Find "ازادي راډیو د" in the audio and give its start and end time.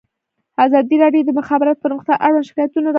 0.65-1.27